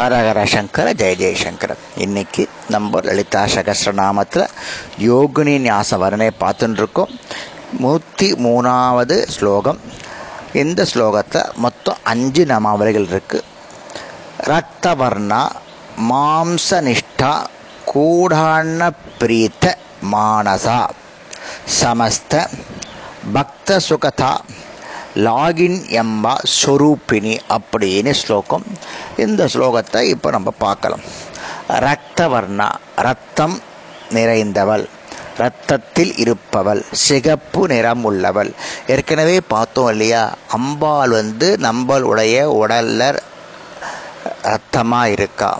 ஹரஹர 0.00 0.40
சங்கர 0.52 0.88
ஜெய 1.00 1.14
ஜெயசங்கர 1.20 1.72
இன்னைக்கு 2.04 2.42
நம்ம 2.72 3.00
லலிதா 3.06 3.40
சகசிரநாமத்தில் 3.54 4.44
யோகினி 5.06 5.54
ஞாச 5.64 5.98
வர்ணை 6.02 6.28
பார்த்துட்டு 6.42 6.80
இருக்கோம் 6.82 7.10
நூற்றி 7.82 8.28
மூணாவது 8.44 9.16
ஸ்லோகம். 9.34 9.80
இந்த 10.62 10.86
ஸ்லோகத்தை 10.92 11.42
மொத்தம் 11.64 12.00
அஞ்சு 12.12 12.44
நாமாவளிகள் 12.52 13.08
இருக்கு. 13.10 13.40
ரத்தவர்ணா 14.50 15.42
மாம்சனிஷ்டா 16.12 17.34
கூடாண்ண 17.92 18.90
பிரீத்த 19.20 19.74
மானசா. 20.14 20.80
சமஸ்த 21.80 22.42
பக்த 23.36 23.80
சுகதா 23.90 24.32
லாகின் 25.26 25.78
எம்பா 26.00 26.32
ஸ்வரூபிணி 26.56 27.32
அப்படின்னு 27.54 28.12
ஸ்லோகம். 28.22 28.66
இந்த 29.26 29.42
ஸ்லோகத்தை 29.44 30.02
இப்போ 30.14 30.28
நம்ம 30.30 30.50
பார்க்கலாம். 30.64 31.04
ரத்தவர்ணா 31.68 32.68
ரத்தம் 32.96 33.56
நிறைந்தவள் 34.10 34.84
ரத்தத்தில் 35.38 36.12
இருப்பவள் 36.16 36.80
சிகப்பு 37.04 37.60
நிறம் 37.68 38.04
உள்ளவள். 38.04 38.50
ஏற்கனவே 38.86 39.36
பார்த்தோம் 39.52 39.88
இல்லையா? 39.88 40.22
அம்பாள் 40.48 41.10
வந்து 41.10 41.48
நம்மளுடைய 41.62 42.36
உடல்ல 42.62 43.02
ரத்தமாக 44.42 45.08
இருக்கா? 45.08 45.50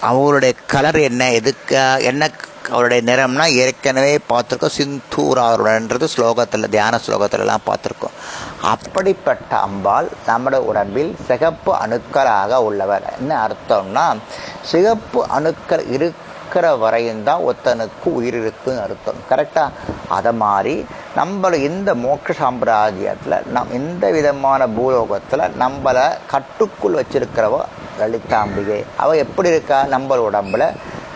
அவருடைய 0.00 0.52
கலர் 0.66 0.98
என்ன? 1.00 1.30
எதுக்கு? 1.30 1.80
என்ன 2.02 2.30
அவருடைய 2.70 3.00
நிறம்னா 3.10 3.46
ஏற்கனவே 3.62 4.18
பார்த்துருக்கோம். 4.28 4.76
சிந்தூராருடன்றது 4.78 6.06
ஸ்லோகத்தில் 6.16 6.68
தியான 6.68 7.00
ஸ்லோகத்திலலாம் 7.06 7.66
பார்த்துருக்கோம். 7.66 8.16
அப்படிப்பட்ட 8.60 9.56
அம்பாள் 9.56 10.08
நம்முடைய 10.26 10.64
உடம்பில் 10.64 11.16
சிகப்பு 11.26 11.72
அணுக்களாக 11.74 12.54
உள்ளவர். 12.68 13.06
என்ன 13.18 13.32
அர்த்தம்னா 13.46 14.06
சிகப்பு 14.62 15.26
அணுக்கள் 15.28 15.84
இருக்கிற 15.86 16.76
வரையும் 16.76 17.22
தான் 17.22 17.42
ஒருத்தனுக்கு 17.48 18.08
உயிர் 18.18 18.38
இருக்குன்னு 18.40 18.80
அர்த்தம். 18.80 19.20
கரெக்டாக 19.30 19.70
அதை 20.08 20.32
மாதிரி 20.32 20.86
நம்மளை 21.16 21.54
இந்த 21.54 21.94
மோட்ச 21.94 22.34
சாம்ராஜ்யத்தில் 22.42 23.46
நம் 23.46 23.72
எந்த 23.72 24.10
விதமான 24.10 24.66
பூலோகத்தில் 24.66 25.50
நம்மளை 25.60 26.06
கட்டுக்குள் 26.26 26.98
வச்சிருக்கிறவ 27.00 27.58
லலிதாம்பிகை. 28.00 28.84
அவ 28.96 29.16
எப்படி 29.16 29.48
இருக்கா? 29.48 29.84
நம்ம 29.84 30.16
உடம்புல 30.30 30.64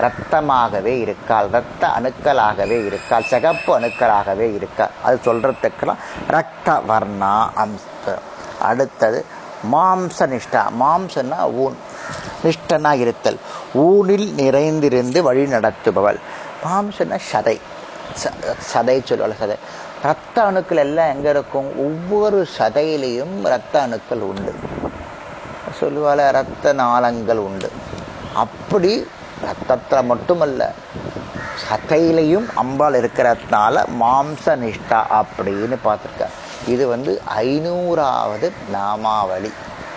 ரத்தமாகவே 0.00 1.00
இருக்காள் 1.00 1.48
ரத்த 1.48 1.86
அணுக்களாகவே 1.86 2.86
இருக்காள் 2.86 3.22
சிகப்பு 3.22 3.80
அணுக்களாகவே 3.80 4.54
இருக்காள். 4.54 4.90
அது 5.02 5.18
சொல்றதுக்கெல்லாம் 5.24 5.96
ரத்த 6.28 6.72
வர்ணா 6.88 7.48
அம்ச 7.56 8.18
அடுத்தது 8.60 9.24
மாம்ச 9.72 10.26
நிஷ்டா 10.26 10.62
மாம்சன்னா 10.80 11.52
ஊன். 11.52 11.76
நிஷ்டனா 12.44 12.92
இருத்தல். 12.92 13.38
ஊனில் 13.74 14.34
நிறைந்திருந்து 14.36 15.20
வழி 15.20 15.46
நடத்துபவள். 15.46 16.18
மாம்சன்னா 16.64 17.18
சதை. 17.32 17.60
சதை 18.74 19.04
சொல்லுவாள் 19.04 19.34
சதை. 19.40 19.56
ரத்த 20.02 20.42
அணுக்கள் 20.42 20.76
எல்லாம் 20.76 21.08
எங்க 21.08 21.30
இருக்கும்? 21.30 21.78
ஒவ்வொரு 21.78 22.48
சதையிலையும் 22.58 23.42
ரத்த 23.42 23.82
அணுக்கள் 23.82 24.20
உண்டு. 24.20 24.54
சொல்லுவாள் 25.80 26.30
ரத்த 26.30 26.72
நாளங்கள் 26.72 27.36
உண்டு. 27.36 27.70
அப்படி 28.34 29.06
ரத்தத்தில் 29.44 30.02
மட்டுமல்ல 30.02 30.72
சதையிலையும் 31.68 32.46
அம்பாள் 32.54 32.92
இருக்கிறதுனால 32.92 33.84
மாம்ச 34.00 34.46
நிஷ்டா 34.46 35.22
அப்படின்னு 35.22 35.76
பார்த்துருக்க. 35.84 36.26
இது 36.66 36.86
வந்து 36.86 37.22
ஐநூறாவது 37.38 38.52
நாமாவளி. 38.72 39.52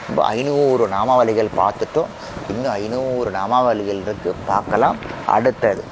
இப்போ 0.09 0.25
ஐநூறு 0.25 0.87
நாமாவளிகள் 0.87 1.49
பார்த்துட்டோம். 1.57 2.11
இன்னும் 2.49 2.71
ஐநூறு 2.71 3.31
நாமாவளிகள் 3.31 4.01
இருக்கு. 4.01 4.35
பார்க்கலாம். 4.45 4.97
அடுத்தது 5.25 5.83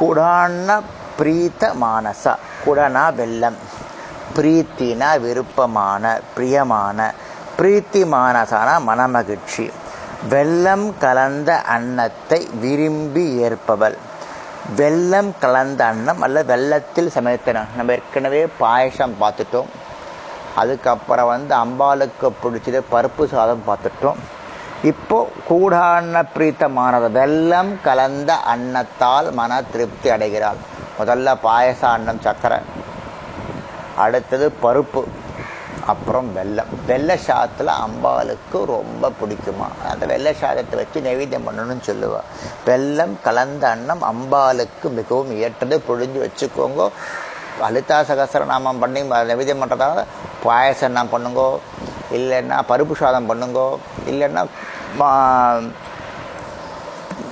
குடான 0.00 0.80
பிரீத்த 1.18 1.72
மானசா 1.82 2.34
குடனா 2.66 3.14
வெள்ளம். 3.14 3.56
பிரீத்தினா 4.36 5.20
விருப்பமான 5.20 6.20
பிரியமான. 6.34 7.14
பிரீத்தி 7.58 8.04
மானசானா 8.14 8.80
மனமகிழ்ச்சி. 8.88 9.70
வெள்ளம் 10.28 10.98
கலந்த 10.98 11.60
அன்னத்தை 11.60 12.48
விரும்பி 12.60 13.42
ஏற்பவள். 13.42 13.96
வெள்ளம் 14.76 15.34
கலந்த 15.40 15.84
அன்னம் 15.84 16.20
அல்ல 16.20 16.42
வெள்ளத்தில் 16.42 17.10
சமைத்தன. 17.14 17.64
நம்ம 17.76 17.92
ஏற்கனவே 17.92 18.46
பாயசம் 18.58 19.16
பார்த்துட்டோம். 19.20 19.70
அதுக்கப்புறம் 20.54 21.26
வந்து 21.26 21.54
அம்பாளுக்கு 21.56 22.32
பிடிச்சது 22.42 22.80
பருப்பு 22.92 23.24
சாதம் 23.26 23.62
பார்த்துட்டோம். 23.66 24.20
இப்போ 24.82 25.30
கூடான 25.48 26.22
பிரீத்தமானது 26.36 27.10
வெள்ளம் 27.10 27.80
கலந்த 27.82 28.34
அன்னத்தால் 28.34 29.32
மன 29.32 29.62
திருப்தி 29.62 30.10
அடைகிறாள். 30.10 30.56
முதல்ல 30.98 31.36
பாயச 31.42 31.88
அன்னம் 31.88 32.20
சக்கரை 32.24 32.60
அடுத்தது 33.96 34.52
பருப்பு. 34.62 35.04
அப்புறம் 35.86 36.32
வெள்ளம் 36.32 36.66
வெள்ளை 36.86 37.18
சாதத்தில் 37.26 37.72
அம்பாளுக்கு 37.84 38.64
ரொம்ப 38.64 39.10
பிடிக்குமா? 39.20 39.88
அந்த 39.90 40.06
வெள்ளை 40.06 40.34
சாதத்தை 40.34 40.78
வச்சு 40.78 41.00
நைவேத்தியம் 41.00 41.48
பண்ணணும்னு 41.48 41.82
சொல்லுவாள் 41.86 42.28
வெள்ளம் 42.64 43.18
கலந்த 43.22 43.68
அன்னம் 43.68 44.02
அம்பாளுக்கு 44.02 44.90
மிகவும் 44.90 45.36
ஏற்றது. 45.36 45.82
பொழிஞ்சு 45.88 46.28
வச்சுக்கோங்க. 46.28 46.90
லலிதா 47.60 48.00
சகசரநாமம் 48.00 48.80
பண்ணி 48.80 49.02
நைவேத்தியம் 49.02 49.62
பண்ணுறதால 49.62 50.04
பாயசம் 50.42 50.92
நான் 50.92 51.12
பண்ணுங்கோ. 51.12 51.58
இல்லைன்னா 52.12 52.60
பருப்பு 52.68 52.92
சாதம் 52.92 53.28
பண்ணுங்கோ. 53.30 53.78
இல்லைன்னா 54.06 54.46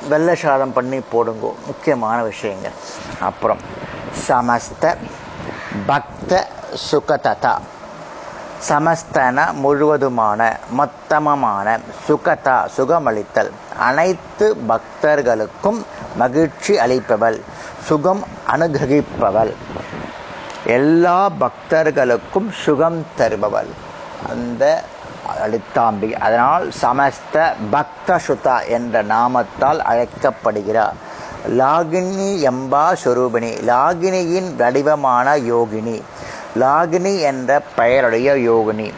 வெள்ளை 0.09 0.35
சாதம் 0.35 0.73
பண்ணி 0.73 0.99
போடுங்கோ. 0.99 1.55
முக்கியமான 1.67 2.23
விஷயங்க. 2.23 2.71
அப்புறம் 3.21 3.59
சமஸ்த 4.29 4.97
பக்த 5.87 6.49
சுகததா. 6.91 7.59
சமஸ்தன 8.69 9.53
முழுவதுமான 9.53 10.57
மொத்தமமான 10.71 11.79
சுகதா 12.09 12.69
சுகமளித்தல். 12.77 13.51
அனைத்து 13.79 14.57
பக்தர்களுக்கும் 14.69 15.83
மகிழ்ச்சி 16.17 16.77
அளிப்பவள் 16.77 17.41
சுகம் 17.85 18.25
அனுகிரகிப்பவள். 18.51 19.55
எல்லா 20.67 21.31
பக்தர்களுக்கும் 21.41 22.53
சுகம் 22.53 23.07
தருபவள். 23.19 23.71
அந்த 24.29 24.83
அளித்தாம்பி 25.45 26.13
அதனால் 26.13 26.73
சமஸ்த 26.83 27.53
பக்த 27.71 28.21
சுதா 28.27 28.69
என்ற 28.69 29.05
நாமத்தால் 29.05 29.79
அழைக்கப்படுகிறார். 29.79 30.95
லாகினி 31.49 32.51
எம்பா 32.51 32.97
சொரூபிணி. 33.05 33.51
லாகினியின் 33.67 34.57
வடிவமான 34.57 35.37
யோகினி. 35.37 36.03
லாகினி 36.61 37.21
என்ற 37.21 37.63
பெயருடைய 37.77 38.35
யோகினி. 38.35 38.93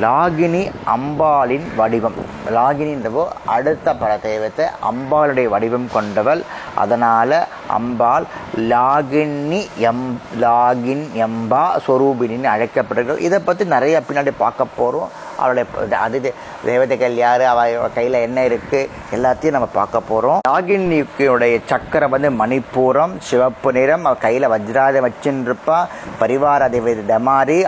லாகினி 0.00 0.70
அம்பாளின் 0.86 1.74
வடிவம். 1.76 2.14
லாகினின்றவோ 2.50 3.28
அடுத்த 3.44 3.94
பல 3.94 4.18
தெய்வத்தை 4.18 4.66
அம்பாளுடைய 4.90 5.48
வடிவம் 5.48 5.88
கொண்டவள். 5.92 6.42
அதனால 6.74 7.48
அம்பாள் 7.68 8.24
லாகினி 8.56 9.68
எம் 9.76 10.20
லாகின் 10.40 11.04
எம்பா 11.16 11.64
சொரூபினின்னு 11.86 12.44
அழைக்கப்படுகிறது 12.44 13.22
இதை 13.22 13.38
பற்றி 13.38 13.64
நிறைய 13.64 14.02
பின்னாடி 14.08 14.32
பார்க்க 14.36 14.64
போகிறோம் 14.76 15.08
அவளுடைய 15.40 15.98
அது 15.98 16.34
தேவதைகள் 16.64 17.14
யார்? 17.14 17.42
அவ 17.52 17.88
கையில் 17.94 18.18
என்ன 18.26 18.44
இருக்கு? 18.44 18.80
எல்லாத்தையும் 19.14 19.56
நம்ம 19.56 19.68
பார்க்க 19.72 20.00
போகிறோம் 20.00 20.38
லாகினியுடைய 20.48 21.60
சக்கரம் 21.66 22.10
வந்து 22.10 22.30
மணிப்பூரம் 22.30 23.12
சிவப்பு 23.18 23.72
நிறம். 23.72 24.04
அவள் 24.04 24.24
கையில் 24.26 24.48
வஜ்ராதை 24.48 24.98
வச்சுருப்பா. 25.06 25.78
பரிவார 26.20 26.62
அதிபதி 26.68 27.02
டமாரி 27.08 27.58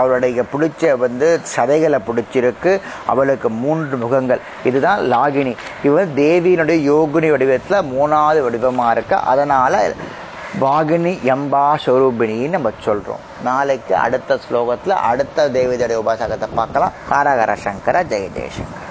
அவளுடைய 0.00 0.42
பிடிச்ச 0.52 0.96
வந்து 1.04 1.40
சதைகளை 1.56 1.98
பிடிச்சிருக்கு. 2.08 2.80
அவளுக்கு 3.06 3.50
மூன்று 3.50 3.96
முகங்கள். 3.96 4.40
இதுதான் 4.64 5.00
லாகினி. 5.12 5.56
இவன் 5.82 6.12
தேவியினுடைய 6.16 6.80
யோகினி 6.92 7.30
வடிவத்தில் 7.30 7.88
மூணாவது 7.92 8.40
வடிவமாக 8.42 8.92
இருக்கு. 8.92 9.16
அதனால் 9.16 9.78
வாகினி 10.60 11.12
எம்பா 11.32 11.62
ஸ்வரூபிணின்னு 11.84 12.48
நம்ம 12.48 12.70
சொல்றோம். 12.84 13.22
நாளைக்கு 13.42 13.96
அடுத்த 13.96 14.38
ஸ்லோகத்தில் 14.50 14.90
அடுத்த 14.90 15.48
தேவதையுடைய 15.48 15.98
உபாசகத்தை 16.02 16.48
பார்க்கலாம். 16.54 16.92
ஹரஹர 17.10 17.52
சங்கர 17.54 18.02
ஜெய 18.02 18.28
ஜெயசங்கர். 18.36 18.81